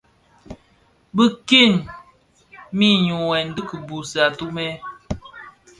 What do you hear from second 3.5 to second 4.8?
dhi kibuusi atumè.